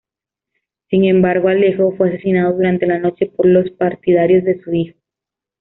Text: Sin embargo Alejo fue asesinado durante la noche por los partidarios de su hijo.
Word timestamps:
Sin 0.89 1.05
embargo 1.05 1.47
Alejo 1.49 1.95
fue 1.95 2.07
asesinado 2.09 2.53
durante 2.57 2.87
la 2.87 2.97
noche 2.97 3.27
por 3.27 3.45
los 3.45 3.69
partidarios 3.69 4.43
de 4.43 4.59
su 4.63 4.73
hijo. 4.73 4.97